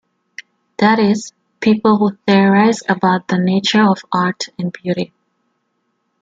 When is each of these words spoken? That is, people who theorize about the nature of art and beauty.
That 0.79 0.97
is, 0.97 1.31
people 1.59 1.97
who 1.99 2.17
theorize 2.25 2.79
about 2.89 3.27
the 3.27 3.37
nature 3.37 3.83
of 3.87 4.01
art 4.11 4.45
and 4.57 4.73
beauty. 4.73 5.13